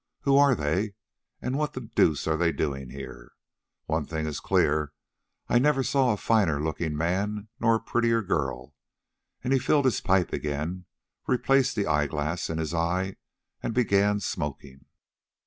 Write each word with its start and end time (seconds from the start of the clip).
Who 0.21 0.35
are 0.35 0.55
they, 0.55 0.95
and 1.43 1.59
what 1.59 1.73
the 1.73 1.81
deuce 1.81 2.25
are 2.25 2.35
they 2.35 2.51
doing 2.51 2.89
here? 2.89 3.33
One 3.85 4.03
thing 4.07 4.25
is 4.25 4.39
clear: 4.39 4.93
I 5.47 5.59
never 5.59 5.83
saw 5.83 6.11
a 6.11 6.17
finer 6.17 6.59
looking 6.59 6.97
man 6.97 7.49
nor 7.59 7.75
a 7.75 7.79
prettier 7.79 8.23
girl." 8.23 8.73
And 9.43 9.53
he 9.53 9.59
filled 9.59 9.85
his 9.85 10.01
pipe 10.01 10.33
again, 10.33 10.85
replaced 11.27 11.75
the 11.75 11.85
eyeglass 11.85 12.49
in 12.49 12.57
his 12.57 12.73
eye, 12.73 13.17
and 13.61 13.75
began 13.75 14.19
smoking. 14.19 14.85